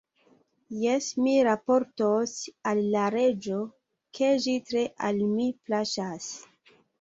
Jes, 0.83 1.09
mi 1.25 1.33
raportos 1.47 2.33
al 2.71 2.81
la 2.95 3.03
reĝo, 3.17 3.59
ke 4.21 4.31
ĝi 4.47 4.57
tre 4.71 4.85
al 5.11 5.23
mi 5.37 5.47
plaĉas! 5.69 6.33